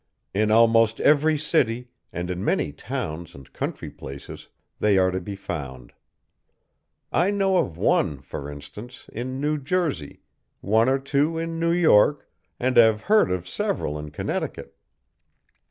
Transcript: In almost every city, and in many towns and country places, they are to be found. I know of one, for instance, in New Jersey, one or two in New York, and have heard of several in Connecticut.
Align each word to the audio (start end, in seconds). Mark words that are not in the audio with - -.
In 0.33 0.49
almost 0.49 0.99
every 0.99 1.37
city, 1.37 1.89
and 2.11 2.31
in 2.31 2.43
many 2.43 2.71
towns 2.71 3.35
and 3.35 3.53
country 3.53 3.91
places, 3.91 4.47
they 4.79 4.97
are 4.97 5.11
to 5.11 5.21
be 5.21 5.35
found. 5.35 5.93
I 7.11 7.29
know 7.29 7.57
of 7.57 7.77
one, 7.77 8.19
for 8.21 8.49
instance, 8.49 9.07
in 9.13 9.39
New 9.39 9.59
Jersey, 9.59 10.21
one 10.59 10.89
or 10.89 10.97
two 10.97 11.37
in 11.37 11.59
New 11.59 11.71
York, 11.71 12.27
and 12.59 12.77
have 12.77 13.01
heard 13.03 13.29
of 13.29 13.47
several 13.47 13.99
in 13.99 14.09
Connecticut. 14.09 14.75